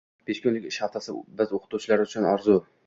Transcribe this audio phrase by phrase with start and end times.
[0.29, 2.63] Besh kunlik ish haftasi biz o‘qituvchilar uchun orzu